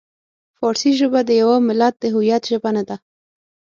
فارسي 0.57 0.91
ژبه 0.99 1.19
د 1.25 1.29
یوه 1.41 1.55
ملت 1.67 1.93
د 1.99 2.05
هویت 2.13 2.43
ژبه 2.51 2.69
نه 2.77 2.83
ده. 2.87 2.95